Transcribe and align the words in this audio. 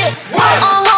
shit. 0.00 0.14
What? 0.32 0.89